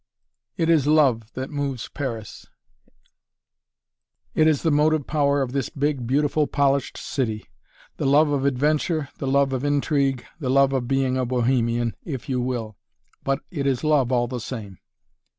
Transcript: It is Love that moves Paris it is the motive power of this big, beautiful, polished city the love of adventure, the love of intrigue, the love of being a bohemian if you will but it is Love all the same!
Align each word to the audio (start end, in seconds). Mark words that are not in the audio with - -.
It 0.57 0.67
is 0.67 0.87
Love 0.87 1.31
that 1.33 1.51
moves 1.51 1.87
Paris 1.87 2.47
it 4.33 4.47
is 4.47 4.63
the 4.63 4.71
motive 4.71 5.05
power 5.05 5.43
of 5.43 5.51
this 5.51 5.69
big, 5.69 6.07
beautiful, 6.07 6.47
polished 6.47 6.97
city 6.97 7.49
the 7.97 8.07
love 8.07 8.29
of 8.31 8.43
adventure, 8.43 9.09
the 9.19 9.27
love 9.27 9.53
of 9.53 9.63
intrigue, 9.63 10.25
the 10.39 10.49
love 10.49 10.73
of 10.73 10.87
being 10.87 11.17
a 11.19 11.25
bohemian 11.27 11.95
if 12.03 12.27
you 12.27 12.41
will 12.41 12.77
but 13.23 13.41
it 13.51 13.67
is 13.67 13.83
Love 13.83 14.11
all 14.11 14.27
the 14.27 14.39
same! 14.39 14.79